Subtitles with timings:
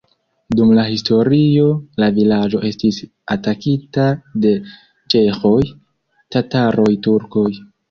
[0.59, 1.65] Dum la historio
[2.03, 2.99] la vilaĝo estis
[3.37, 4.09] atakita
[4.47, 4.55] de
[5.15, 5.63] ĉeĥoj,
[6.39, 7.49] tataroj, turkoj.